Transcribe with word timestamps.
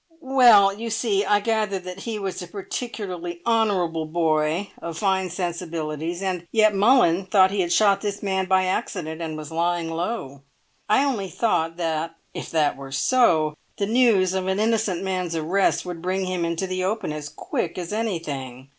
"Well, 0.19 0.73
you 0.73 0.89
see, 0.89 1.25
I 1.25 1.39
gathered 1.41 1.83
that 1.83 1.99
he 1.99 2.17
was 2.17 2.41
a 2.41 2.47
particularly 2.47 3.39
honourable 3.45 4.07
boy, 4.07 4.71
of 4.81 4.97
fine 4.97 5.29
sensibilities, 5.29 6.23
and 6.23 6.47
yet 6.51 6.73
Mullins 6.73 7.27
thought 7.27 7.51
he 7.51 7.59
had 7.61 7.71
shot 7.71 8.01
this 8.01 8.23
man 8.23 8.47
by 8.47 8.65
accident 8.65 9.21
and 9.21 9.37
was 9.37 9.51
lying 9.51 9.91
low. 9.91 10.41
I 10.89 11.03
only 11.03 11.29
thought 11.29 11.77
that, 11.77 12.15
if 12.33 12.49
that 12.49 12.77
were 12.77 12.91
so, 12.91 13.55
the 13.77 13.85
news 13.85 14.33
of 14.33 14.47
an 14.47 14.59
innocent 14.59 15.03
man's 15.03 15.35
arrest 15.35 15.85
would 15.85 16.01
bring 16.01 16.25
him 16.25 16.45
into 16.45 16.65
the 16.65 16.83
open 16.83 17.13
as 17.13 17.29
quick 17.29 17.77
as 17.77 17.93
anything. 17.93 18.69